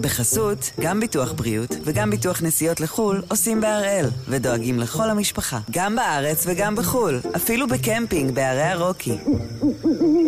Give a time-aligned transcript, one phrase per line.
[0.00, 6.44] בחסות, גם ביטוח בריאות וגם ביטוח נסיעות לחו"ל עושים בהראל, ודואגים לכל המשפחה, גם בארץ
[6.46, 9.18] וגם בחו"ל, אפילו בקמפינג בערי הרוקי.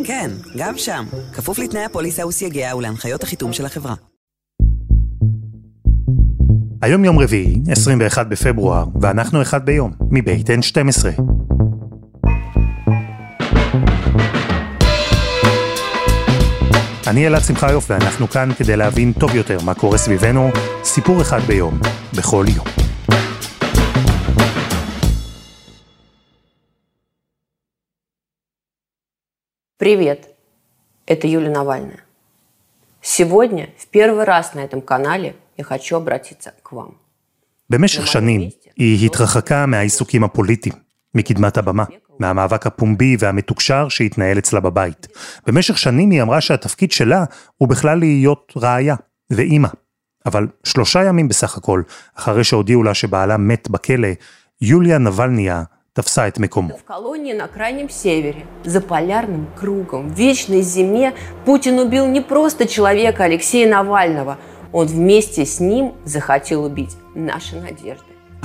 [0.05, 3.95] כן, גם שם, כפוף לתנאי הפוליסה וסייגיה ולהנחיות החיתום של החברה.
[6.83, 11.23] היום יום רביעי, 21 בפברואר, ואנחנו אחד ביום, מבית N12.
[17.12, 20.50] אני אלעד שמחיוף ואנחנו כאן כדי להבין טוב יותר מה קורה סביבנו,
[20.84, 21.80] סיפור אחד ביום,
[22.18, 22.66] בכל יום.
[29.80, 30.22] Привет,
[31.06, 32.02] это Юлия Навальная.
[33.02, 36.96] Сегодня в первый раз на этом канале я хочу обратиться к вам.
[37.70, 40.76] במשך שנים היא התרחקה מהעיסוקים הפוליטיים,
[41.16, 41.84] מקדמת הבמה.
[42.23, 45.07] מהמאבק הפומבי והמתוקשר שהתנהל אצלה בבית.
[45.47, 47.25] במשך שנים היא אמרה שהתפקיד שלה
[47.57, 48.95] הוא בכלל להיות רעיה
[49.31, 49.69] ואימא.
[50.27, 51.83] אבל שלושה ימים בסך הכל,
[52.15, 54.09] אחרי שהודיעו לה שבעלה מת בכלא,
[54.61, 56.75] יוליה נבלניה תפסה את מקומו.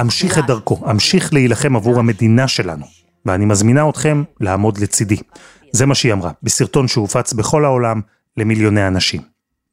[0.01, 2.85] אמשיך את דרכו, אמשיך להילחם עבור המדינה שלנו,
[3.26, 5.16] ואני מזמינה אתכם לעמוד לצידי.
[5.72, 8.00] זה מה שהיא אמרה, בסרטון שהופץ בכל העולם
[8.36, 9.20] למיליוני אנשים.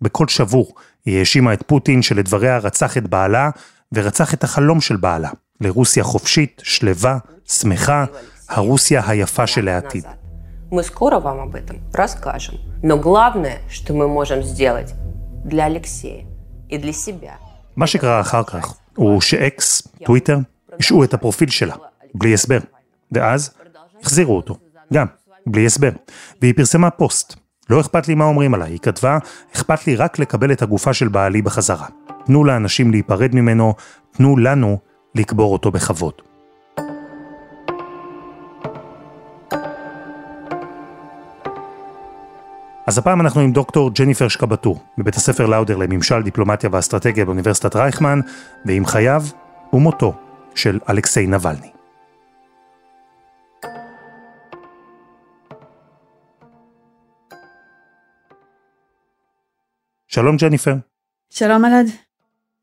[0.01, 0.73] בקול שבור
[1.05, 3.49] היא האשימה את פוטין שלדבריה רצח את בעלה
[3.93, 5.29] ורצח את החלום של בעלה,
[5.61, 7.17] לרוסיה חופשית, שלווה,
[7.47, 8.05] שמחה,
[8.49, 10.03] הרוסיה היפה של העתיד.
[10.71, 12.55] Мы скоро вам об этом расскажем.
[12.83, 14.93] Но главное, что мы можем сделать
[15.43, 16.25] для Алексея
[16.69, 17.33] и для себя.
[17.75, 20.37] מה שקרה אחר כך הוא שאקס, טוויטר,
[20.79, 21.75] השעו את הפרופיל שלה,
[22.15, 22.59] בלי הסבר.
[23.14, 23.54] ואז
[24.02, 24.56] החזירו אותו,
[24.92, 25.06] גם,
[25.46, 25.90] בלי הסבר.
[26.42, 27.34] והיא פרסמה פוסט.
[27.70, 29.18] לא אכפת לי מה אומרים עליי, היא כתבה,
[29.56, 31.86] אכפת לי רק לקבל את הגופה של בעלי בחזרה.
[32.26, 33.74] תנו לאנשים להיפרד ממנו,
[34.10, 34.78] תנו לנו
[35.14, 36.14] לקבור אותו בכבוד.
[42.86, 48.20] אז הפעם אנחנו עם דוקטור ג'ניפר שקבטור, בבית הספר לאודר לממשל, דיפלומטיה ואסטרטגיה באוניברסיטת רייכמן,
[48.64, 49.22] ועם חייו
[49.72, 50.14] ומותו
[50.54, 51.83] של אלכסיי נבלני.
[60.13, 60.75] שלום ג'ניפר.
[61.29, 61.87] שלום אלעד.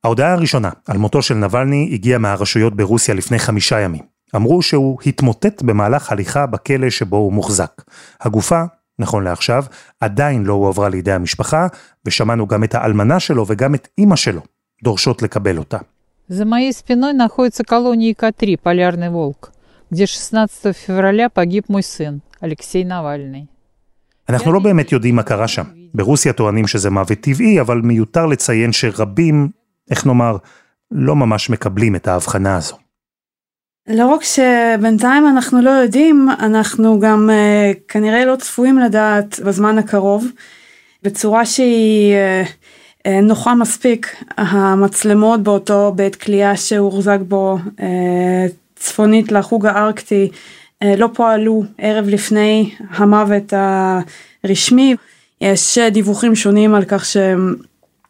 [0.05, 4.03] ההודעה הראשונה על מותו של נבלני הגיעה מהרשויות ברוסיה לפני חמישה ימים.
[4.37, 7.83] אמרו שהוא התמוטט במהלך הליכה בכלא שבו הוא מוחזק.
[8.21, 8.63] הגופה,
[8.99, 9.65] נכון לעכשיו,
[10.01, 11.67] עדיין לא הועברה לידי המשפחה,
[12.05, 14.41] ושמענו גם את האלמנה שלו וגם את אימא שלו
[14.85, 15.79] דורשות לקבל אותה.
[16.29, 19.53] За моей спиной находится колония К3 «Полярный волк»,
[19.91, 23.47] где 16 февраля погиб мой сын, Алексей Навальный.
[24.34, 25.64] אנחנו לא באמת יודעים מה קרה שם.
[25.94, 29.50] ברוסיה טוענים שזה מוות טבעי, אבל מיותר לציין שרבים,
[29.92, 30.38] איך נאמר,
[30.92, 32.76] לא ממש מקבלים את ההבחנה הזו.
[33.88, 40.26] לא רק שבינתיים אנחנו לא יודעים, אנחנו גם uh, כנראה לא צפויים לדעת בזמן הקרוב,
[41.04, 42.48] בצורה שהיא uh,
[43.08, 44.16] uh, נוחה מספיק.
[44.38, 47.82] המצלמות באותו בית כליאה שהוחזק בו uh,
[48.76, 50.30] צפונית לחוג הארקטי
[50.98, 53.54] לא פועלו ערב לפני המוות
[54.44, 54.96] הרשמי.
[55.42, 57.06] יש דיווחים שונים על כך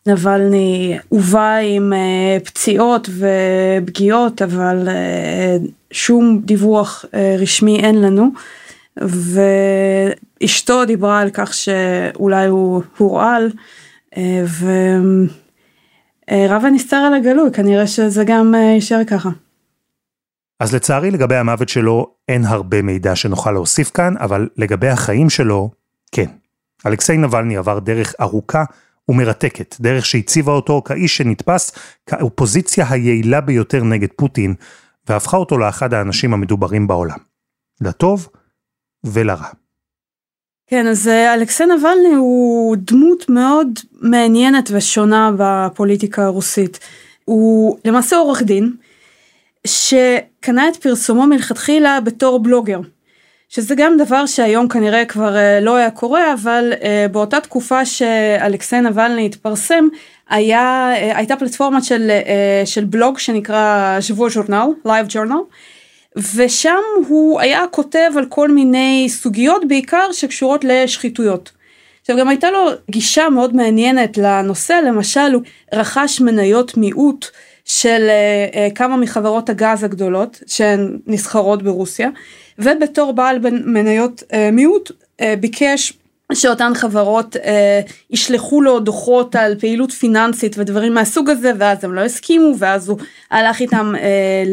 [0.06, 1.94] שנבלני הובא עם
[2.44, 4.88] פציעות ופגיעות, אבל
[5.92, 7.06] שום דיווח
[7.40, 8.30] רשמי אין לנו.
[10.42, 13.52] ואשתו דיברה על כך שאולי הוא הורעל,
[16.30, 19.30] ורב הנסתר על הגלוי, כנראה שזה גם יישאר ככה.
[20.62, 25.72] אז לצערי לגבי המוות שלו אין הרבה מידע שנוכל להוסיף כאן, אבל לגבי החיים שלו,
[26.12, 26.26] כן.
[26.86, 28.64] אלכסיי נבלני עבר דרך ארוכה
[29.10, 31.72] ומרתקת, דרך שהציבה אותו כאיש שנתפס
[32.06, 34.56] כאופוזיציה היעילה ביותר נגד פוטין,
[35.10, 37.18] והפכה אותו לאחד האנשים המדוברים בעולם.
[37.82, 38.28] לטוב
[39.04, 39.48] ולרע.
[40.68, 46.80] כן, אז אלכסיי נבלני הוא דמות מאוד מעניינת ושונה בפוליטיקה הרוסית.
[47.26, 48.74] הוא למעשה עורך דין,
[49.68, 52.80] שקנה את פרסומו מלכתחילה בתור בלוגר.
[53.50, 56.74] שזה גם דבר שהיום כנראה כבר לא היה קורה, אבל
[57.12, 59.88] באותה תקופה שאלכסיי נבלני התפרסם,
[60.30, 62.12] היה, הייתה פלטפורמה של,
[62.66, 65.42] של בלוג שנקרא Живой журнал, LiveJournal,
[66.36, 71.52] ושם הוא היה כותב על כל מיני סוגיות בעיקר שקשורות לשחיתויות.
[72.02, 75.42] עכשיו גם הייתה לו גישה מאוד מעניינת לנושא, למשל הוא
[75.74, 77.28] רכש מניות מיעוט
[77.72, 78.10] של
[78.76, 82.10] כמה מחברות הגז הגדולות שהן נסחרות ברוסיה,
[82.60, 84.92] ובתור בעל מניות מיעוט
[85.40, 85.94] ביקש
[86.34, 92.02] שאותן חברות אה, ישלחו לו דוחות על פעילות פיננסית ודברים מהסוג הזה ואז הם לא
[92.02, 92.98] הסכימו ואז הוא
[93.32, 94.44] הלך איתם אה,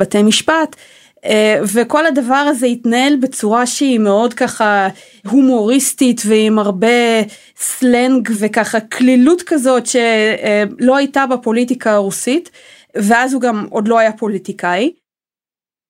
[0.00, 0.76] לבתי משפט.
[1.24, 4.88] אה, וכל הדבר הזה התנהל בצורה שהיא מאוד ככה
[5.26, 7.22] הומוריסטית ועם הרבה
[7.56, 12.50] סלנג וככה כלילות כזאת שלא הייתה בפוליטיקה הרוסית
[12.96, 14.92] ואז הוא גם עוד לא היה פוליטיקאי.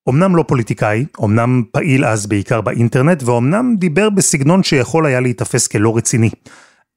[0.09, 5.97] אמנם לא פוליטיקאי, אמנם פעיל אז בעיקר באינטרנט, ואומנם דיבר בסגנון שיכול היה להיתפס כלא
[5.97, 6.31] רציני.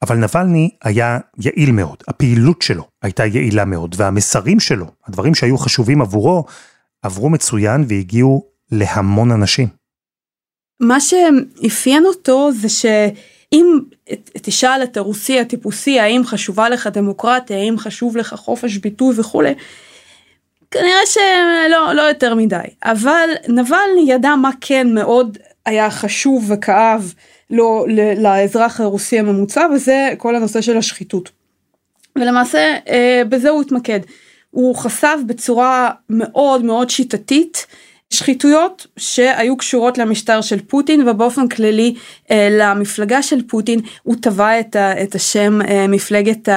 [0.01, 6.01] אבל נבלני היה יעיל מאוד, הפעילות שלו הייתה יעילה מאוד, והמסרים שלו, הדברים שהיו חשובים
[6.01, 6.45] עבורו,
[7.05, 9.67] עברו מצוין והגיעו להמון אנשים.
[10.79, 13.79] מה שאפיין אותו זה שאם
[14.41, 19.53] תשאל את הרוסי הטיפוסי האם חשובה לך דמוקרטיה, האם חשוב לך חופש ביטוי וכולי,
[20.71, 27.13] כנראה שלא לא יותר מדי, אבל נבלני ידע מה כן מאוד היה חשוב וכאב
[27.49, 27.85] לו
[28.17, 31.31] לאזרח הרוסי הממוצע וזה כל הנושא של השחיתות.
[32.15, 33.99] ולמעשה אה, בזה הוא התמקד.
[34.55, 37.65] הוא חשף בצורה מאוד מאוד שיטתית
[38.09, 41.95] שחיתויות שהיו קשורות למשטר של פוטין ובאופן כללי
[42.31, 46.49] אה, למפלגה של פוטין הוא טבע את, את השם אה, מפלגת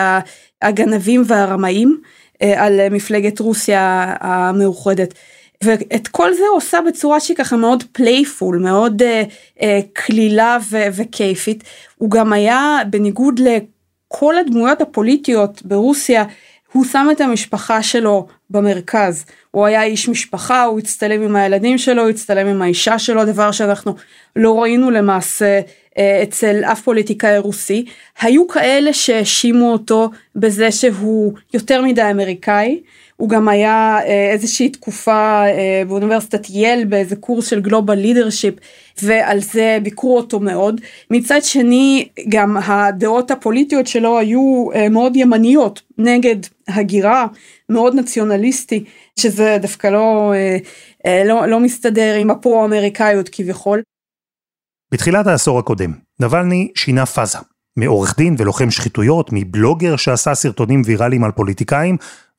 [0.62, 2.00] הגנבים והרמאים.
[2.43, 5.15] אה, על מפלגת רוסיה המאוחדת.
[5.65, 9.03] ואת כל זה הוא עושה בצורה שהיא ככה מאוד playful, מאוד
[9.93, 11.65] קלילה אה, אה, וכיפית.
[11.97, 16.25] הוא גם היה, בניגוד לכל הדמויות הפוליטיות ברוסיה,
[16.73, 19.25] הוא שם את המשפחה שלו במרכז.
[19.50, 23.53] הוא היה איש משפחה, הוא הצטלם עם הילדים שלו, הוא הצטלם עם האישה שלו, דבר
[23.53, 23.94] שאנחנו
[24.37, 25.61] לא ראינו למעשה
[25.99, 27.85] אה, אצל אף פוליטיקאי רוסי.
[28.20, 32.81] היו כאלה שהאשימו אותו בזה שהוא יותר מדי אמריקאי.
[33.20, 38.55] הוא גם היה אה, איזושהי תקופה אה, באוניברסיטת יל באיזה קורס של גלובל לידרשיפ
[39.03, 40.81] ועל זה ביקרו אותו מאוד.
[41.11, 46.37] מצד שני גם הדעות הפוליטיות שלו היו מאוד ימניות נגד
[46.69, 47.26] הגירה
[47.69, 48.85] מאוד נציונליסטי
[49.21, 50.32] שזה דווקא לא,
[51.25, 53.82] לא, לא מסתדר עם הפרו-אמריקאיות כביכול.
[54.93, 57.38] בתחילת העשור הקודם, נבלני שינה פאזה.
[57.79, 61.97] מעורך דין ולוחם שחיתויות, מבלוגר שעשה סרטונים ויראליים על פוליטיקאים,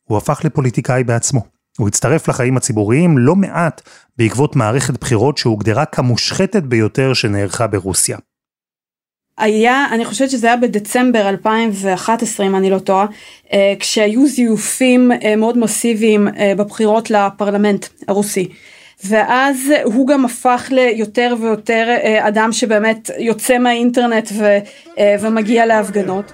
[0.10, 1.42] הוא הפך לפוליטיקאי בעצמו.
[1.78, 3.82] הוא הצטרף לחיים הציבוריים לא מעט
[4.18, 8.18] בעקבות מערכת בחירות שהוגדרה כמושחתת ביותר שנערכה ברוסיה.
[9.38, 13.06] היה, אני חושבת שזה היה בדצמבר 2011 אם אני לא טועה,
[13.54, 18.48] אה, כשהיו זיופים אה, מאוד מסיביים אה, בבחירות לפרלמנט הרוסי.
[19.04, 24.58] ואז הוא גם הפך ליותר ויותר אה, אדם שבאמת יוצא מהאינטרנט ו,
[24.98, 26.32] אה, ומגיע להפגנות.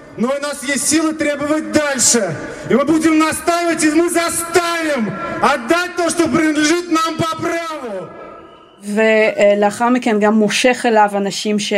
[8.82, 11.72] ולאחר מכן גם מושך אליו אנשים ש,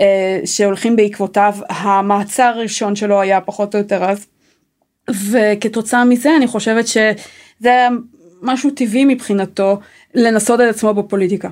[0.00, 4.26] אה, שהולכים בעקבותיו, המעצר הראשון שלו היה פחות או יותר אז.
[5.30, 7.14] וכתוצאה מזה אני חושבת שזה
[7.64, 7.88] היה
[8.42, 9.80] משהו טבעי מבחינתו
[10.14, 11.48] לנסות את עצמו בפוליטיקה.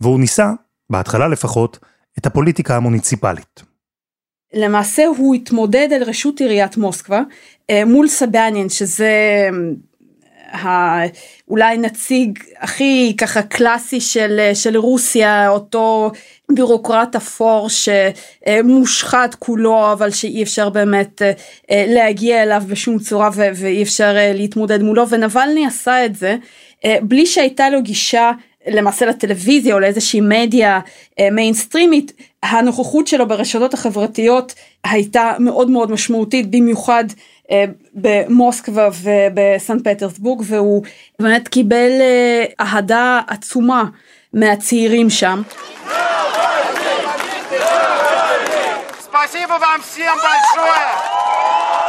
[0.00, 0.52] והוא ניסה,
[0.90, 1.78] בהתחלה לפחות,
[2.18, 3.62] את הפוליטיקה המוניציפלית.
[4.54, 7.22] למעשה הוא התמודד על ראשות עיריית מוסקבה
[7.70, 9.48] אה, מול סבניאן שזה
[10.54, 11.04] אה,
[11.48, 16.10] אולי נציג הכי ככה קלאסי של, של רוסיה אותו
[16.52, 24.16] בירוקרט אפור שמושחת כולו אבל שאי אפשר באמת אה, להגיע אליו בשום צורה ואי אפשר
[24.34, 26.36] להתמודד מולו ונבלני עשה את זה אה,
[27.01, 28.31] בלי שהייתה לו גישה
[28.67, 30.79] למעשה לטלוויזיה או לאיזושהי מדיה
[31.31, 32.13] מיינסטרימית,
[32.43, 34.53] אה, הנוכחות שלו ברשתות החברתיות
[34.83, 37.03] הייתה מאוד מאוד משמעותית, במיוחד
[37.51, 40.83] אה, במוסקבה ובסן פטרסבורג, והוא
[41.19, 41.91] באמת קיבל
[42.59, 43.83] אהדה עצומה
[44.33, 45.41] מהצעירים שם.
[49.23, 51.84] Спасибо вам всем большое!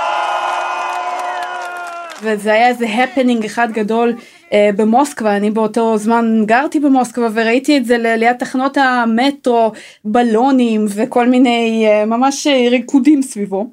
[2.23, 4.13] וזה היה איזה הפנינג אחד גדול
[4.53, 9.71] אה, במוסקבה, אני באותו זמן גרתי במוסקבה וראיתי את זה ליד תחנות המטרו,
[10.05, 13.67] בלונים וכל מיני אה, ממש ריקודים סביבו.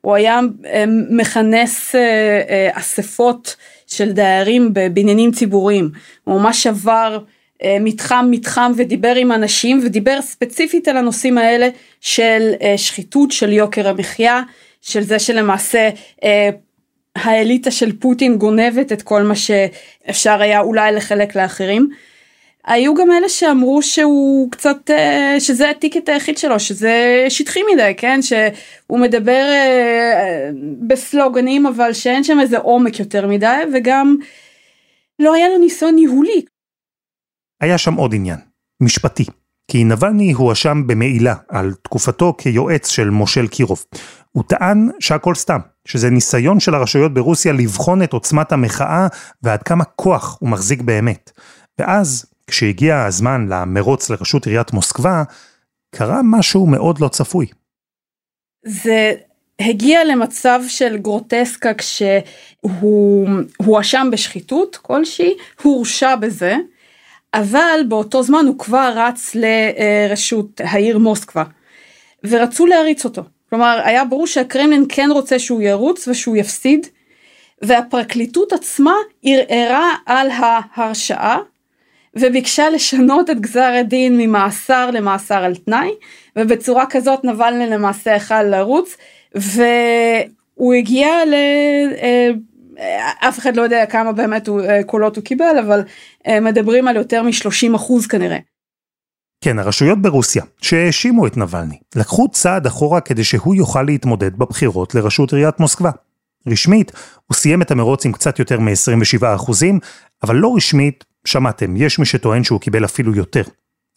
[0.00, 2.00] הוא היה אה, מכנס אה,
[2.48, 5.90] אה, אספות של דיירים בבניינים ציבוריים,
[6.24, 7.18] הוא ממש עבר
[7.62, 11.68] אה, מתחם מתחם ודיבר עם אנשים ודיבר ספציפית על הנושאים האלה
[12.00, 14.42] של אה, שחיתות, של יוקר המחיה,
[14.82, 15.90] של זה שלמעשה
[16.24, 16.50] אה,
[17.16, 21.88] האליטה של פוטין גונבת את כל מה שאפשר היה אולי לחלק לאחרים.
[22.66, 28.22] היו גם אלה שאמרו שהוא קצת אה, שזה הטיקט היחיד שלו שזה שטחי מדי כן
[28.22, 30.50] שהוא מדבר אה,
[30.88, 34.16] בסלוגנים אבל שאין שם איזה עומק יותר מדי וגם
[35.18, 36.44] לא היה לו ניסיון ניהולי.
[37.60, 38.38] היה שם עוד עניין
[38.82, 39.24] משפטי
[39.68, 43.84] כי נבלני הואשם במעילה על תקופתו כיועץ של מושל קירוב.
[44.32, 49.06] הוא טען שהכל סתם, שזה ניסיון של הרשויות ברוסיה לבחון את עוצמת המחאה
[49.42, 51.30] ועד כמה כוח הוא מחזיק באמת.
[51.78, 55.22] ואז, כשהגיע הזמן למרוץ לראשות עיריית מוסקבה,
[55.94, 57.46] קרה משהו מאוד לא צפוי.
[58.66, 59.12] זה
[59.60, 66.56] הגיע למצב של גרוטסקה כשהוא הואשם בשחיתות כלשהי, הורשע בזה,
[67.34, 71.44] אבל באותו זמן הוא כבר רץ לרשות העיר מוסקבה,
[72.24, 73.22] ורצו להריץ אותו.
[73.50, 76.86] כלומר, היה ברור שהקרמלין כן רוצה שהוא ירוץ ושהוא יפסיד,
[77.62, 81.38] והפרקליטות עצמה ערערה על ההרשעה,
[82.16, 85.90] וביקשה לשנות את גזר הדין ממאסר למאסר על תנאי,
[86.36, 88.96] ובצורה כזאת נבלני למעשה יכל לרוץ,
[89.34, 91.34] והוא הגיע ל...
[93.28, 95.82] אף אחד לא יודע כמה באמת הוא, אה, קולות הוא קיבל, אבל
[96.26, 98.38] אה, מדברים על יותר מ-30 אחוז כנראה.
[99.40, 105.32] כן, הרשויות ברוסיה, שהאשימו את נבלני, לקחו צעד אחורה כדי שהוא יוכל להתמודד בבחירות לראשות
[105.32, 105.90] עיריית מוסקבה.
[106.46, 106.92] רשמית,
[107.26, 109.78] הוא סיים את המרוץ עם קצת יותר מ-27 אחוזים,
[110.22, 113.42] אבל לא רשמית, שמעתם, יש מי שטוען שהוא קיבל אפילו יותר.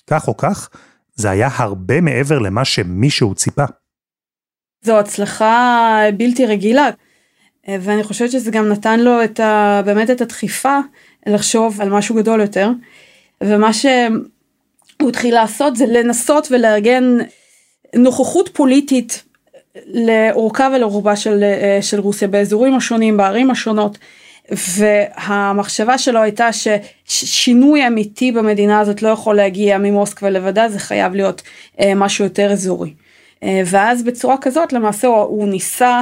[0.10, 0.70] כך או כך,
[1.16, 3.66] זה היה הרבה מעבר למה שמישהו ציפה.
[4.82, 6.90] זו הצלחה בלתי רגילה,
[7.70, 10.80] ואני חושבת שזה גם נתן לו את ה, באמת את הדחיפה
[11.26, 12.70] לחשוב על משהו גדול יותר,
[13.44, 17.18] ומה שהוא התחיל לעשות זה לנסות ולארגן
[17.96, 19.24] נוכחות פוליטית
[19.86, 21.44] לאורכה ולרובה של,
[21.82, 23.98] של רוסיה באזורים השונים, בערים השונות.
[24.52, 26.50] והמחשבה שלו הייתה
[27.06, 31.42] ששינוי אמיתי במדינה הזאת לא יכול להגיע ממוסקבה לבדה, זה חייב להיות
[31.80, 32.94] אה, משהו יותר אזורי.
[33.44, 36.02] אה, ואז בצורה כזאת למעשה הוא, הוא ניסה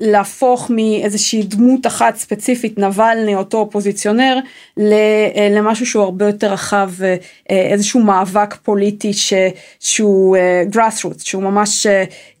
[0.00, 4.38] להפוך מאיזושהי דמות אחת ספציפית, נבלני, אותו אופוזיציונר,
[4.78, 6.90] אה, למשהו שהוא הרבה יותר רחב,
[7.48, 9.32] איזשהו מאבק פוליטי ש,
[9.80, 10.36] שהוא
[10.72, 11.86] grassroots, שהוא ממש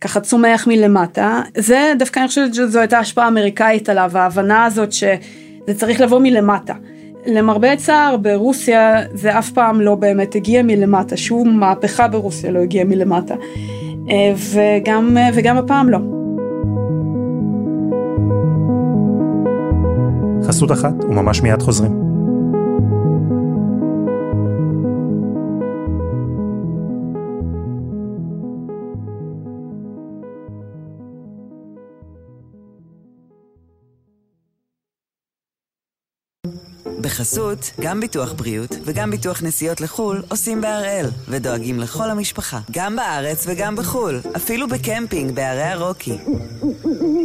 [0.00, 1.42] ככה צומח מלמטה.
[1.56, 6.74] זה דווקא אני חושבת שזו הייתה השפעה אמריקאית עליו, ההבנה הזאת שזה צריך לבוא מלמטה.
[7.26, 12.84] למרבה הצער ברוסיה זה אף פעם לא באמת הגיע מלמטה, שום מהפכה ברוסיה לא הגיעה
[12.84, 13.34] מלמטה.
[14.10, 16.23] אה, וגם, אה, וגם הפעם לא.
[20.46, 22.03] חסות אחת וממש מיד חוזרים.
[37.14, 43.44] בחסות, גם ביטוח בריאות וגם ביטוח נסיעות לחו"ל עושים בהראל, ודואגים לכל המשפחה, גם בארץ
[43.46, 46.18] וגם בחו"ל, אפילו בקמפינג בערי הרוקי.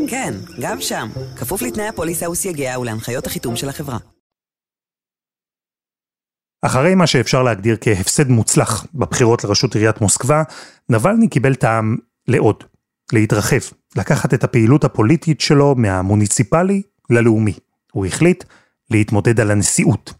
[0.09, 3.97] כן, גם שם, כפוף לתנאי הפוליסה וסייגיה ולהנחיות החיתום של החברה.
[6.61, 10.43] אחרי מה שאפשר להגדיר כהפסד מוצלח בבחירות לראשות עיריית מוסקבה,
[10.89, 12.63] נבלני קיבל טעם לעוד,
[13.13, 17.53] להתרחב, לקחת את הפעילות הפוליטית שלו מהמוניציפלי ללאומי.
[17.91, 18.43] הוא החליט
[18.91, 20.13] להתמודד על הנשיאות.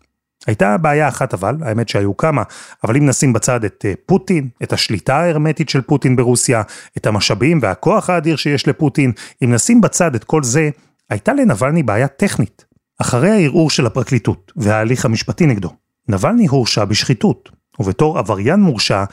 [0.47, 2.43] הייתה בעיה אחת אבל, האמת שהיו כמה,
[2.83, 6.61] אבל אם נשים בצד את אה, פוטין, את השליטה ההרמטית של פוטין ברוסיה,
[6.97, 9.11] את המשאבים והכוח האדיר שיש לפוטין,
[9.43, 10.69] אם נשים בצד את כל זה,
[11.09, 12.65] הייתה לנבלני בעיה טכנית.
[13.01, 15.69] אחרי הערעור של הפרקליטות וההליך המשפטי נגדו,
[16.07, 17.49] נבלני הורשע בשחיתות,
[17.79, 19.03] ובתור עבריין מורשע,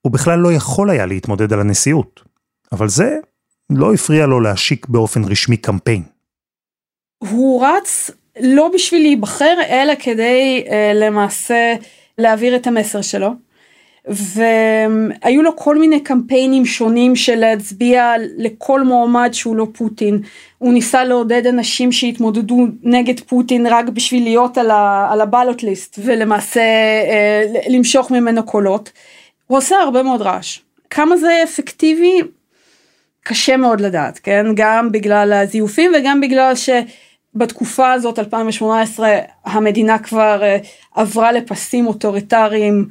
[0.00, 2.22] הוא בכלל לא יכול היה להתמודד על הנשיאות.
[2.72, 3.16] אבל זה
[3.70, 6.02] לא הפריע לו להשיק באופן רשמי קמפיין.
[7.18, 8.10] הוא רץ
[8.40, 11.74] לא בשביל להיבחר, אלא כדי אה, למעשה
[12.18, 13.28] להעביר את המסר שלו.
[14.08, 20.20] והיו לו כל מיני קמפיינים שונים של להצביע לכל מועמד שהוא לא פוטין.
[20.58, 25.98] הוא ניסה לעודד אנשים שהתמודדו נגד פוטין רק בשביל להיות על, ה, על הבלוט ליסט
[26.04, 28.92] ולמעשה אה, למשוך ממנו קולות.
[29.46, 30.58] הוא עושה הרבה מאוד רעש.
[30.90, 32.20] כמה זה אפקטיבי?
[33.24, 34.46] קשה מאוד לדעת, כן?
[34.54, 36.70] גם בגלל הזיופים וגם בגלל ש...
[37.34, 40.58] בתקופה הזאת 2018 המדינה כבר אה,
[40.94, 42.88] עברה לפסים אוטוריטריים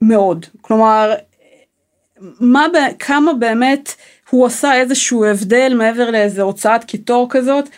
[0.00, 1.14] מאוד כלומר
[2.40, 2.66] מה
[2.98, 3.94] כמה באמת
[4.30, 7.68] הוא עשה איזשהו הבדל מעבר לאיזה הוצאת קיטור כזאת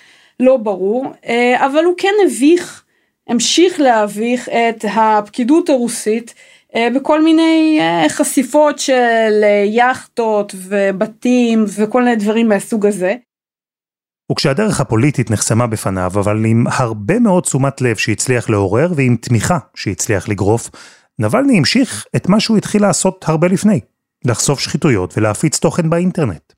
[0.40, 2.84] לא ברור אה, אבל הוא כן הביך
[3.28, 6.34] המשיך להביך את הפקידות הרוסית
[6.76, 13.14] אה, בכל מיני חשיפות של יכטות ובתים וכל מיני דברים מהסוג הזה.
[14.31, 20.29] וכשהדרך הפוליטית נחסמה בפניו, אבל עם הרבה מאוד תשומת לב שהצליח לעורר ועם תמיכה שהצליח
[20.29, 20.69] לגרוף,
[21.19, 23.79] נבלני המשיך את מה שהוא התחיל לעשות הרבה לפני,
[24.25, 26.53] לחשוף שחיתויות ולהפיץ תוכן באינטרנט.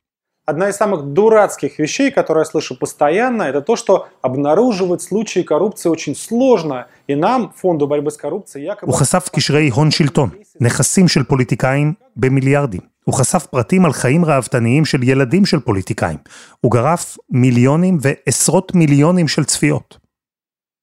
[0.47, 5.89] одна из самых дурацких вещей, которые я слышу постоянно, это то, что обнаруживать случаи коррупции
[5.89, 8.91] очень сложно, и нам, Фонду борьбы с коррупцией, якобы...
[8.91, 10.29] הוא חשף קשרי הון שלטון,
[10.61, 12.88] נכסים של פוליטיקאים במיליארדים.
[13.04, 16.18] הוא חשף פרטים על חיים ראוותניים של ילדים של פוליטיקאים.
[16.60, 19.98] הוא גרף מיליונים ועשרות מיליונים של צפיות.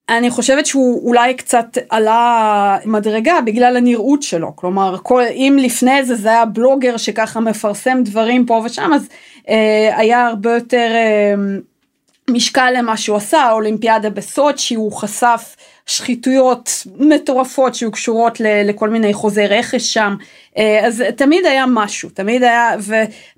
[0.10, 6.16] אני חושבת שהוא אולי קצת עלה מדרגה בגלל הנראות שלו, כלומר כל, אם לפני זה
[6.16, 9.08] זה היה בלוגר שככה מפרסם דברים פה ושם אז
[9.50, 11.34] אה, היה הרבה יותר אה,
[12.30, 15.56] משקל למה שהוא עשה, האולימפיאדה בסוצ'י הוא חשף
[15.86, 20.16] שחיתויות מטורפות שהיו קשורות לכל מיני חוזי רכש שם,
[20.58, 22.72] אה, אז תמיד היה משהו, תמיד היה,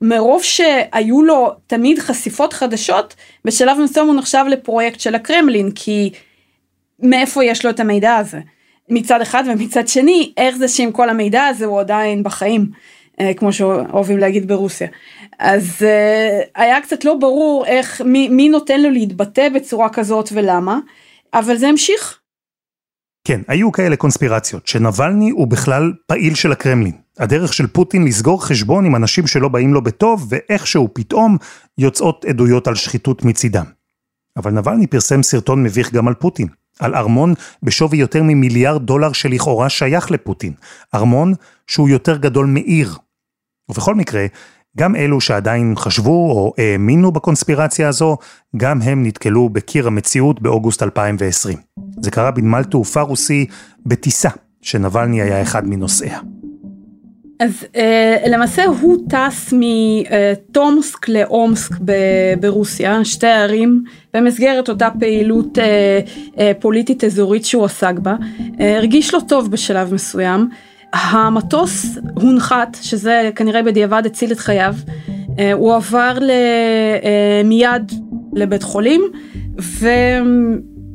[0.02, 3.16] ומרוב שהיו לו תמיד חשיפות חדשות,
[3.46, 6.12] בשלב מסוים הוא נחשב לפרויקט של הקרמלין, כי
[7.00, 8.40] מאיפה יש לו את המידע הזה.
[8.90, 12.70] מצד אחד ומצד שני איך זה שעם כל המידע הזה הוא עדיין בחיים
[13.38, 14.88] כמו שאוהבים להגיד ברוסיה.
[15.40, 20.80] אז אה, היה קצת לא ברור איך מי, מי נותן לו להתבטא בצורה כזאת ולמה
[21.34, 22.20] אבל זה המשיך.
[23.24, 26.94] כן, היו כאלה קונספירציות, שנבלני הוא בכלל פעיל של הקרמלין.
[27.20, 31.38] הדרך של פוטין לסגור חשבון עם אנשים שלא באים לו בטוב, ואיכשהו פתאום
[31.78, 33.66] יוצאות עדויות על שחיתות מצידם.
[34.38, 36.48] אבל נבלני פרסם סרטון מביך גם על פוטין.
[36.80, 37.34] על ארמון
[37.64, 40.54] בשווי יותר ממיליארד דולר שלכאורה שייך לפוטין.
[40.96, 41.34] ארמון
[41.68, 42.96] שהוא יותר גדול מעיר.
[43.70, 44.26] ובכל מקרה,
[44.78, 48.18] גם אלו שעדיין חשבו או האמינו בקונספירציה הזו,
[48.58, 51.58] גם הם נתקלו בקיר המציאות באוגוסט 2020.
[52.02, 53.46] זה קרה בנמל תעופה רוסי
[53.86, 54.30] בטיסה,
[54.62, 56.20] שנבלני היה אחד מנוסעיה.
[57.40, 61.76] אז אה, למעשה הוא טס מטומסק לאומסק
[62.40, 63.84] ברוסיה, שתי ערים,
[64.14, 66.00] במסגרת אותה פעילות אה,
[66.40, 68.16] אה, פוליטית אזורית שהוא עסק בה.
[68.60, 70.50] הרגיש לו טוב בשלב מסוים.
[70.94, 74.76] המטוס הונחת, שזה כנראה בדיעבד הציל את חייו.
[75.54, 76.18] הוא עבר
[77.44, 77.92] מיד
[78.34, 79.02] לבית חולים,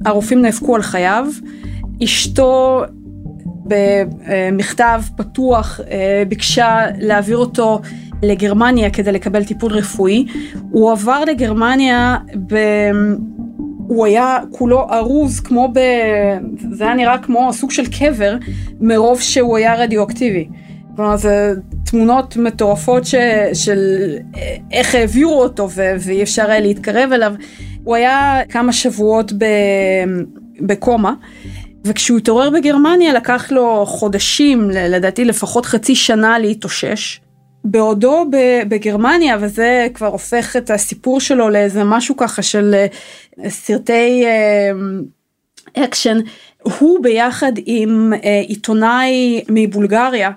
[0.05, 1.27] והרופאים נאבקו על חייו.
[2.05, 2.83] אשתו
[3.65, 7.81] במכתב פתוח אה, ביקשה להעביר אותו
[8.23, 10.27] לגרמניה כדי לקבל טיפול רפואי.
[10.71, 12.55] הוא עבר לגרמניה, ב...
[13.89, 15.81] הוא היה כולו ארוז כמו ב...
[16.73, 18.37] זה היה נראה כמו סוג של קבר
[18.81, 20.49] מרוב שהוא היה רדיואקטיבי.
[20.97, 21.53] כלומר זה
[21.85, 23.15] תמונות מטורפות ש...
[23.53, 23.79] של
[24.73, 25.95] איך העבירו אותו ו...
[25.99, 27.35] ואי אפשר היה להתקרב אליו.
[27.85, 29.45] הוא היה כמה שבועות ב...
[30.61, 31.15] בקומה.
[31.85, 37.21] וכשהוא התעורר בגרמניה לקח לו חודשים, לדעתי לפחות חצי שנה להתאושש.
[37.65, 38.27] בעודו
[38.69, 44.71] בגרמניה, וזה כבר הופך את הסיפור שלו לאיזה משהו ככה של אה, סרטי אה,
[45.85, 46.19] אקשן,
[46.63, 50.31] הוא ביחד עם אה, עיתונאי מבולגריה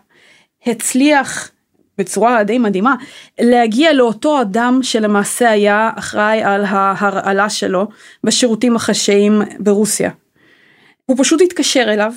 [0.65, 1.51] הצליח
[1.97, 2.95] בצורה די מדהימה
[3.39, 7.87] להגיע לאותו אדם שלמעשה היה אחראי על ההרעלה שלו
[8.23, 10.11] בשירותים החשאיים ברוסיה.
[11.05, 12.13] הוא פשוט התקשר אליו.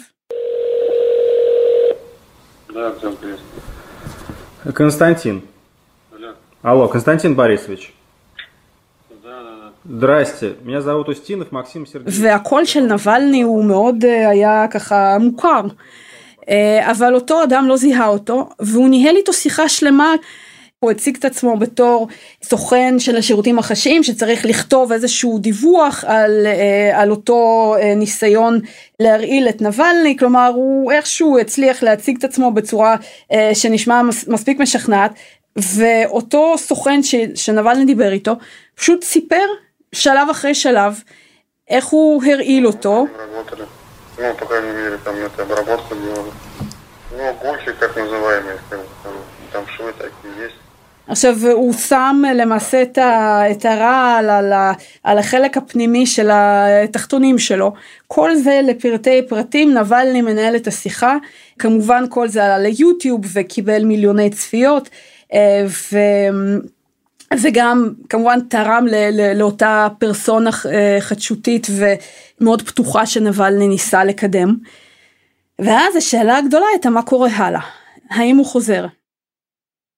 [4.74, 5.42] Константин.
[6.64, 7.94] Алло, Константин Борисович.
[9.86, 12.20] Здрасте, меня зовут Устинов Максим Сергеевич.
[12.22, 15.62] והקול של נבלני הוא מאוד היה ככה מוכר.
[16.82, 20.14] אבל אותו אדם לא זיהה אותו, והוא ניהל איתו שיחה שלמה
[20.85, 22.09] הוא הציג את עצמו בתור
[22.43, 28.61] סוכן של השירותים החשאיים שצריך לכתוב איזשהו דיווח על, אה, על אותו אה, ניסיון
[29.01, 32.97] להרעיל את נבלני, כלומר הוא איכשהו הצליח להציג את עצמו בצורה
[33.33, 35.13] אה, שנשמע מספיק משכנעת,
[35.57, 38.33] ואותו סוכן ש, שנבלני דיבר איתו
[38.75, 39.47] פשוט סיפר
[39.93, 41.03] שלב אחרי שלב
[41.69, 43.07] איך הוא הרעיל אותו.
[51.11, 54.53] עכשיו הוא שם למעשה את, הרעל על,
[55.05, 57.73] על החלק הפנימי של התחתונים שלו.
[58.07, 61.17] כל זה לפרטי פרטים, נבלני מנהל את השיחה,
[61.59, 64.89] כמובן כל זה עלה ליוטיוב וקיבל מיליוני צפיות,
[65.33, 65.99] אה, ו...
[67.43, 74.57] וגם כמובן תרם ל, ל, לאותה פרסונה אה, חדשותית ומאוד פתוחה שנבלני ניסה לקדם.
[75.59, 77.61] ואז השאלה הגדולה הייתה מה קורה הלאה,
[78.11, 78.87] האם הוא חוזר.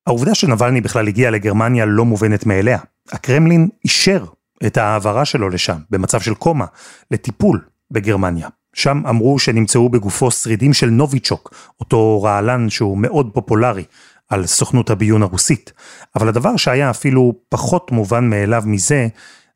[0.07, 2.79] העובדה שנבלני בכלל הגיע לגרמניה לא מובנת מאליה.
[3.13, 4.25] הקרמלין אישר
[4.67, 6.67] את ההעברה שלו לשם, במצב של קומה,
[7.11, 7.61] לטיפול
[7.91, 8.49] בגרמניה.
[8.75, 13.85] שם אמרו שנמצאו בגופו שרידים של נוביצ'וק, אותו רעלן שהוא מאוד פופולרי
[14.29, 15.73] על סוכנות הביון הרוסית.
[16.17, 19.09] אבל הדבר שהיה אפילו פחות מובן מאליו מזה,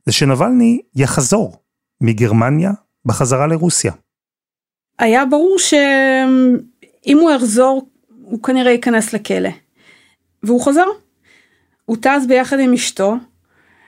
[0.07, 1.57] זה שנבלני יחזור
[2.01, 2.71] מגרמניה
[3.05, 3.93] בחזרה לרוסיה.
[4.99, 7.89] היה ברור שאם הוא יחזור,
[8.23, 9.51] הוא כנראה ייכנס לכלא.
[10.43, 10.87] והוא חזר.
[11.85, 13.15] הוא טס ביחד עם אשתו,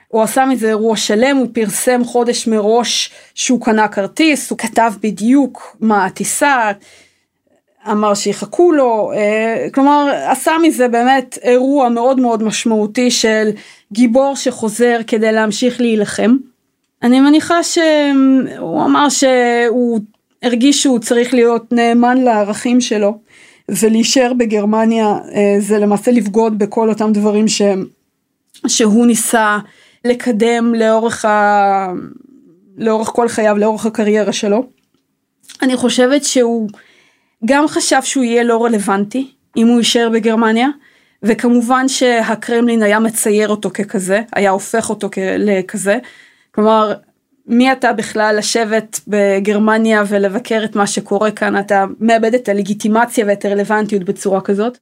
[0.07, 5.77] הוא עשה מזה אירוע שלם, הוא פרסם חודש מראש שהוא קנה כרטיס, הוא כתב בדיוק
[5.79, 6.71] מה הטיסה,
[7.91, 13.49] אמר שיחכו לו, אה, כלומר עשה מזה באמת אירוע מאוד מאוד משמעותי של
[13.91, 16.37] גיבור שחוזר כדי להמשיך להילחם.
[17.03, 19.99] אני מניחה שהוא אמר שהוא
[20.43, 23.17] הרגיש שהוא צריך להיות נאמן לערכים שלו
[23.81, 27.61] ולהישאר בגרמניה אה, זה למעשה לבגוד בכל אותם דברים ש...
[28.67, 29.57] שהוא ניסה
[30.05, 31.93] לקדם לאורך, ה...
[32.77, 34.65] לאורך כל חייו, לאורך הקריירה שלו.
[35.61, 36.69] אני חושבת שהוא
[37.45, 40.67] גם חשב שהוא יהיה לא רלוונטי אם הוא יישאר בגרמניה,
[41.23, 45.97] וכמובן שהקרמלין היה מצייר אותו ככזה, היה הופך אותו לכזה.
[46.51, 46.93] כלומר,
[47.49, 53.45] מי אתה בכלל לשבת בגרמניה ולבקר את מה שקורה כאן, אתה מאבד את הלגיטימציה ואת
[53.45, 54.77] הרלוונטיות בצורה כזאת.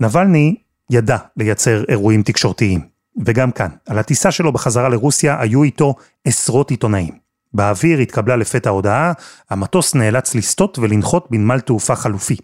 [0.00, 0.54] נבלני
[0.90, 2.80] ידע לייצר אירועים תקשורתיים,
[3.26, 7.18] וגם כאן, על הטיסה שלו בחזרה לרוסיה היו איתו עשרות עיתונאים.
[7.52, 9.12] באוויר התקבלה לפתע הודעה,
[9.50, 12.36] המטוס נאלץ לסטות ולנחות בנמל תעופה חלופי.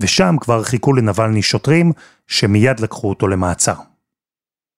[0.00, 1.92] ושם כבר חיכו לנבלני שוטרים,
[2.26, 3.74] שמיד לקחו אותו למעצר.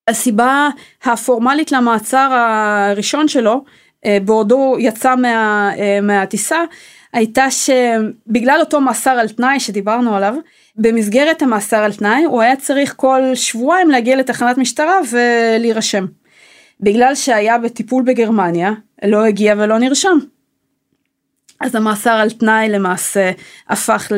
[0.08, 0.68] הסיבה
[1.04, 3.64] הפורמלית למעצר הראשון שלו,
[4.06, 6.64] אה, בעודו יצא מה, אה, מהטיסה,
[7.12, 10.34] הייתה שבגלל אותו מאסר על תנאי שדיברנו עליו,
[10.76, 16.06] במסגרת המאסר על תנאי הוא היה צריך כל שבועיים להגיע לתחנת משטרה ולהירשם.
[16.80, 18.72] בגלל שהיה בטיפול בגרמניה,
[19.04, 20.18] לא הגיע ולא נרשם.
[21.60, 23.30] אז המאסר על תנאי למעשה
[23.68, 24.12] הפך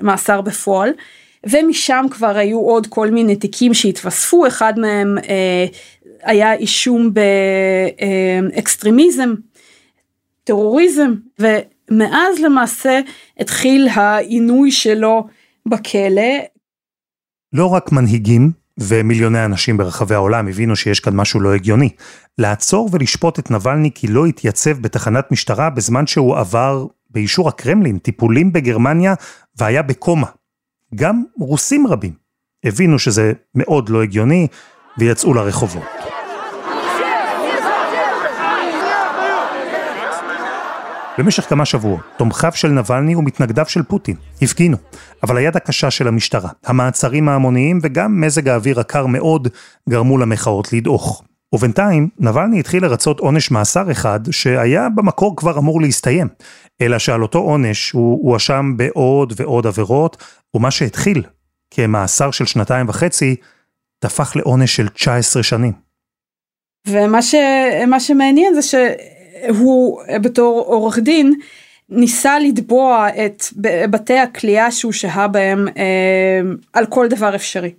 [0.00, 0.92] למאסר בפועל,
[1.46, 5.66] ומשם כבר היו עוד כל מיני תיקים שהתווספו, אחד מהם אה,
[6.22, 7.10] היה אישום
[8.50, 9.34] באקסטרימיזם,
[10.44, 13.00] טרוריזם, ומאז למעשה
[13.38, 15.26] התחיל העינוי שלו
[15.66, 16.32] בכלא.
[17.52, 21.88] לא רק מנהיגים ומיליוני אנשים ברחבי העולם הבינו שיש כאן משהו לא הגיוני.
[22.38, 28.52] לעצור ולשפוט את נבלני כי לא התייצב בתחנת משטרה בזמן שהוא עבר, באישור הקרמלין, טיפולים
[28.52, 29.14] בגרמניה
[29.58, 30.26] והיה בקומה.
[30.94, 32.12] גם רוסים רבים
[32.64, 34.46] הבינו שזה מאוד לא הגיוני
[34.98, 35.84] ויצאו לרחובות.
[41.18, 44.76] במשך כמה שבועות, תומכיו של נבלני ומתנגדיו של פוטין הפגינו,
[45.22, 49.48] אבל היד הקשה של המשטרה, המעצרים ההמוניים וגם מזג האוויר הקר מאוד
[49.88, 51.22] גרמו למחאות לדעוך.
[51.52, 56.28] ובינתיים, נבלני התחיל לרצות עונש מאסר אחד שהיה במקור כבר אמור להסתיים,
[56.80, 60.16] אלא שעל אותו עונש הוא הואשם בעוד ועוד עבירות,
[60.54, 61.22] ומה שהתחיל
[61.70, 63.36] כמאסר של שנתיים וחצי,
[63.98, 65.72] תפח לעונש של 19 שנים.
[66.86, 67.34] ומה ש...
[67.98, 71.34] שמעניין זה שהוא בתור עורך דין
[71.88, 73.44] ניסה לתבוע את
[73.90, 76.40] בתי הכלייה שהוא שהה בהם אה,
[76.72, 77.72] על כל דבר אפשרי.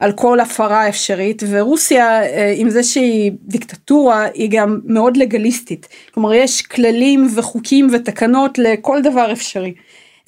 [0.00, 5.88] על כל הפרה אפשרית ורוסיה אה, עם זה שהיא דיקטטורה היא גם מאוד לגליסטית.
[6.14, 9.74] כלומר יש כללים וחוקים ותקנות לכל דבר אפשרי.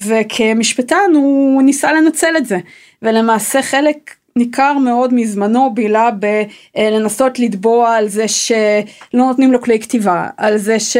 [0.05, 2.57] וכמשפטן הוא ניסה לנצל את זה.
[3.01, 6.09] ולמעשה חלק ניכר מאוד מזמנו בילה
[6.75, 8.57] בלנסות לתבוע על זה שלא
[9.13, 10.97] נותנים לו כלי כתיבה על זה ש...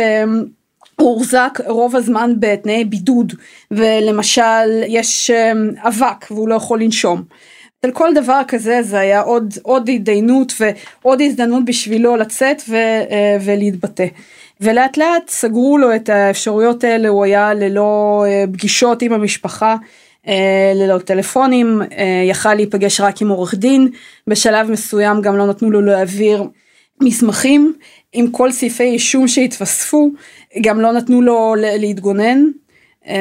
[0.95, 3.33] הוא הוחזק רוב הזמן בתנאי בידוד.
[3.71, 5.51] ולמשל יש אה,
[5.87, 7.23] אבק והוא לא יכול לנשום.
[7.83, 13.37] על כל דבר כזה זה היה עוד, עוד התדיינות ועוד הזדמנות בשבילו לצאת ו, אה,
[13.41, 14.05] ולהתבטא.
[14.61, 19.75] ולאט לאט סגרו לו את האפשרויות האלה, הוא היה ללא אה, פגישות עם המשפחה,
[20.27, 21.81] אה, ללא טלפונים,
[22.29, 23.89] יכל להיפגש רק עם עורך דין,
[24.27, 26.43] בשלב מסוים גם לא נתנו לו להעביר
[27.01, 27.73] מסמכים.
[28.13, 30.11] עם כל סעיפי אישום שהתווספו,
[30.61, 32.43] גם לא נתנו לו להתגונן,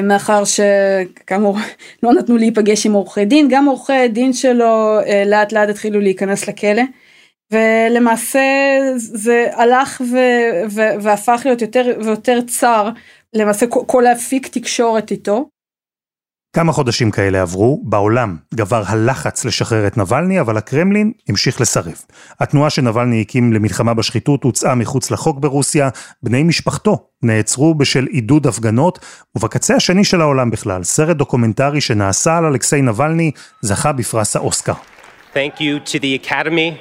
[0.03, 1.57] מאחר שכאמור
[2.03, 6.49] לא נתנו להיפגש עם עורכי דין, גם עורכי דין שלו אה, לאט לאט התחילו להיכנס
[6.49, 6.83] לכלא.
[7.51, 8.41] ולמעשה
[8.97, 10.17] זה הלך ו,
[10.71, 12.89] ו, והפך להיות יותר ויותר צר,
[13.35, 15.49] למעשה כל האפיק תקשורת איתו.
[16.57, 22.03] כמה חודשים כאלה עברו, בעולם גבר הלחץ לשחרר את נבלני, אבל הקרמלין המשיך לסרב.
[22.41, 25.89] התנועה שנבלני הקים למלחמה בשחיתות הוצאה מחוץ לחוק ברוסיה,
[26.23, 28.99] בני משפחתו נעצרו בשל עידוד הפגנות,
[29.37, 34.75] ובקצה השני של העולם בכלל, סרט דוקומנטרי שנעשה על אלכסיי נבלני, זכה בפרס האוסקר.
[35.35, 36.77] Thank you to the Academy.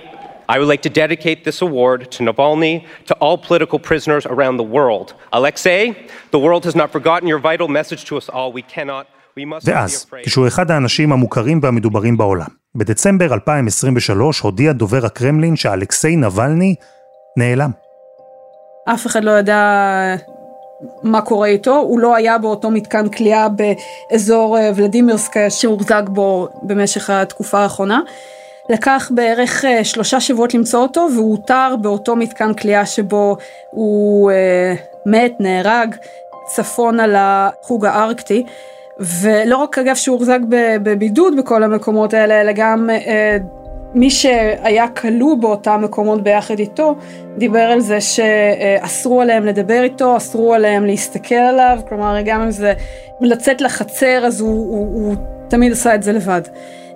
[0.50, 2.76] I would like to dedicate this award to Navalny,
[3.10, 5.14] to all political prisoners around the world.
[5.32, 5.82] Alexei,
[6.32, 8.50] the world has not forgotten your vital message to us all.
[8.60, 9.06] We cannot
[9.64, 16.76] ואז, כשהוא אחד האנשים המוכרים והמדוברים בעולם, בדצמבר 2023 הודיע דובר הקרמלין שאלכסיי נבלני
[17.38, 17.72] נעלם.
[18.86, 20.16] אף אחד לא ידע
[21.04, 27.10] מה קורה איתו, הוא לא היה באותו מתקן כליאה באזור אה, ולדימירסקה שהוחזק בו במשך
[27.10, 28.00] התקופה האחרונה.
[28.70, 33.38] לקח בערך אה, שלושה שבועות למצוא אותו והוא אותר באותו מתקן כליאה שבו
[33.72, 34.74] הוא אה,
[35.06, 35.96] מת, נהרג,
[36.48, 38.44] צפון על החוג הארקטי.
[39.02, 40.40] ולא רק אגב שהוא הוחזק
[40.84, 43.38] בבידוד בכל המקומות האלה, אלא גם אה,
[43.94, 46.96] מי שהיה כלוא באותם מקומות ביחד איתו,
[47.38, 52.74] דיבר על זה שאסרו עליהם לדבר איתו, אסרו עליהם להסתכל עליו, כלומר גם אם זה
[53.22, 55.16] לצאת לחצר אז הוא, הוא, הוא
[55.48, 56.42] תמיד עשה את זה לבד.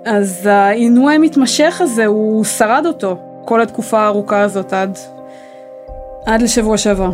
[0.06, 4.98] אז העינוי המתמשך הזה, הוא שרד אותו כל התקופה הארוכה הזאת עד,
[6.26, 7.12] עד לשבוע שעבר.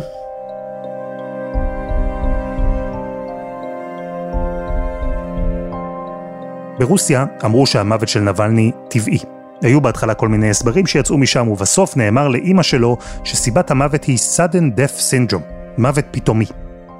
[6.78, 9.18] ברוסיה אמרו שהמוות של נבלני טבעי.
[9.62, 14.78] היו בהתחלה כל מיני הסברים שיצאו משם, ובסוף נאמר לאימא שלו שסיבת המוות היא sudden
[14.78, 16.44] death syndrome, מוות פתאומי.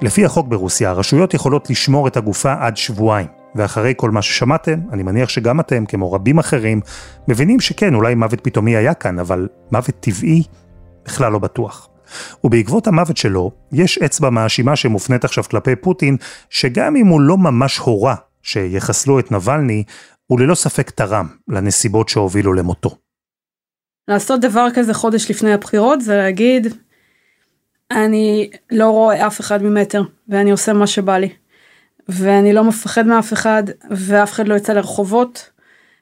[0.01, 3.27] לפי החוק ברוסיה, הרשויות יכולות לשמור את הגופה עד שבועיים.
[3.55, 6.81] ואחרי כל מה ששמעתם, אני מניח שגם אתם, כמו רבים אחרים,
[7.27, 10.43] מבינים שכן, אולי מוות פתאומי היה כאן, אבל מוות טבעי?
[11.05, 11.89] בכלל לא בטוח.
[12.43, 16.17] ובעקבות המוות שלו, יש אצבע מאשימה שמופנית עכשיו כלפי פוטין,
[16.49, 19.83] שגם אם הוא לא ממש הורה שיחסלו את נבלני,
[20.27, 22.97] הוא ללא ספק תרם לנסיבות שהובילו למותו.
[24.07, 26.67] לעשות דבר כזה חודש לפני הבחירות זה להגיד,
[27.91, 31.29] אני לא רואה אף אחד ממטר, ואני עושה מה שבא לי.
[32.09, 35.49] ואני לא מפחד מאף אחד, ואף אחד לא יצא לרחובות,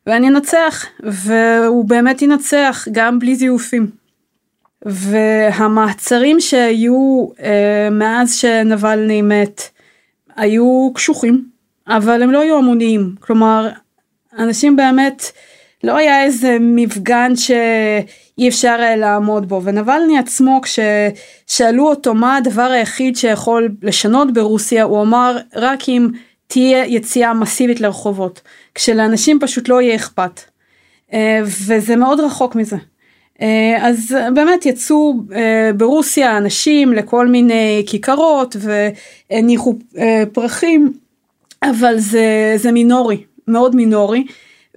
[0.08, 3.91] ואני אנצח, והוא באמת ינצח, גם בלי זיופים.
[4.86, 9.62] והמעצרים שהיו אה, מאז שנבלני מת,
[10.36, 11.51] היו קשוחים,
[11.97, 13.15] אבל הם לא היו המוניים.
[13.19, 13.69] כלומר,
[14.38, 15.32] אנשים באמת,
[15.84, 19.62] לא היה איזה מפגן שאי אפשר היה לעמוד בו.
[19.63, 26.10] ונבלני עצמו, כששאלו אותו מה הדבר היחיד שיכול לשנות ברוסיה, הוא אמר רק אם
[26.47, 28.41] תהיה יציאה מסיבית לרחובות.
[28.75, 30.41] כשלאנשים פשוט לא יהיה אכפת.
[31.13, 32.77] אה, וזה מאוד רחוק מזה.
[33.41, 39.75] אה, אז באמת יצאו אה, ברוסיה אנשים לכל מיני כיכרות והניחו
[40.34, 40.93] פרחים,
[41.63, 43.24] אבל זה, זה מינורי.
[43.47, 44.26] מאוד מינורי,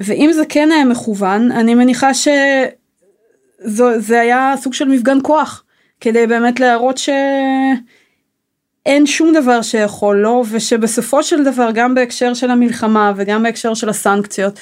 [0.01, 5.64] ואם זה כן היה מכוון, אני מניחה שזה היה סוג של מפגן כוח,
[6.01, 13.12] כדי באמת להראות שאין שום דבר שיכול לו, ושבסופו של דבר, גם בהקשר של המלחמה
[13.16, 14.61] וגם בהקשר של הסנקציות,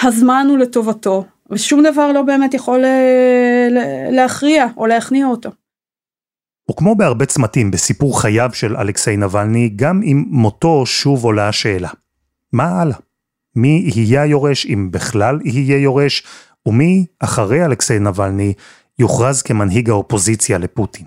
[0.00, 3.68] הזמן הוא לטובתו, ושום דבר לא באמת יכול אה,
[4.10, 5.50] להכריע או להכניע אותו.
[6.70, 11.88] וכמו בהרבה צמתים בסיפור חייו של אלכסיי נבלני, גם עם מותו שוב עולה השאלה.
[12.52, 12.96] מה הלאה?
[13.56, 16.22] מי יהיה היורש, אם בכלל יהיה יורש,
[16.66, 18.52] ומי, אחרי אלכסיי נבלני,
[18.98, 21.06] יוכרז כמנהיג האופוזיציה לפוטין.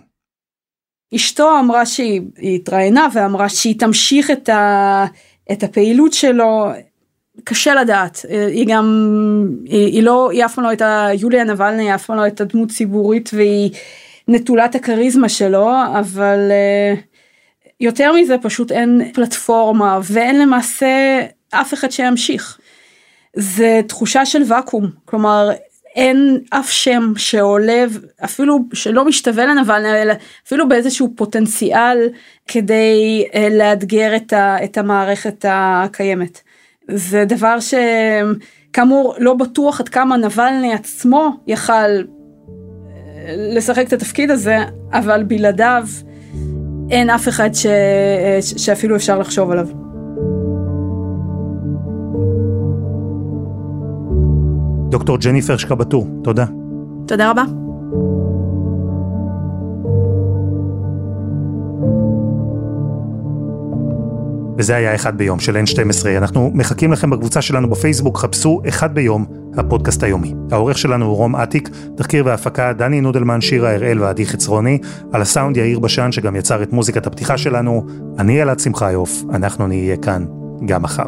[1.15, 2.21] אשתו אמרה שהיא
[2.55, 5.05] התראיינה ואמרה שהיא תמשיך את, ה,
[5.51, 6.71] את הפעילות שלו,
[7.43, 8.85] קשה לדעת, היא גם,
[9.65, 12.43] היא, היא לא, היא אף פעם לא הייתה, יוליה נבלני היא אף פעם לא הייתה
[12.43, 13.71] דמות ציבורית והיא
[14.27, 16.93] נטולת הכריזמה שלו, אבל אה,
[17.79, 22.57] יותר מזה פשוט אין פלטפורמה ואין למעשה אף אחד שימשיך.
[23.35, 25.49] זה תחושה של ואקום, כלומר
[25.95, 27.85] אין אף שם שעולה,
[28.23, 30.13] אפילו שלא משתווה לנבלני, אלא
[30.47, 32.09] אפילו באיזשהו פוטנציאל
[32.47, 36.41] כדי אה, לאתגר את, ה, את המערכת הקיימת.
[36.87, 42.01] זה דבר שכאמור לא בטוח עד כמה נבלני עצמו יכל
[43.27, 44.57] לשחק את התפקיד הזה,
[44.93, 45.85] אבל בלעדיו
[46.89, 47.65] אין אף אחד ש,
[48.57, 49.67] שאפילו אפשר לחשוב עליו.
[54.89, 56.45] דוקטור ג'ניפר שקבטור, תודה.
[57.07, 57.43] תודה רבה.
[64.61, 66.07] וזה היה אחד ביום של N12.
[66.17, 69.25] אנחנו מחכים לכם בקבוצה שלנו בפייסבוק, חפשו אחד ביום,
[69.57, 70.33] הפודקאסט היומי.
[70.51, 74.79] העורך שלנו הוא רום אטיק, תחקיר והפקה דני נודלמן, שירה הראל ועדי חצרוני,
[75.11, 77.85] על הסאונד יאיר בשן שגם יצר את מוזיקת הפתיחה שלנו.
[78.19, 80.25] אני אלעד שמחיוף, אנחנו נהיה כאן
[80.65, 81.07] גם מחר.